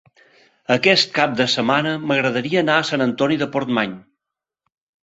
[0.75, 3.97] Aquest cap de setmana m'agradaria anar a Sant Antoni de Portmany.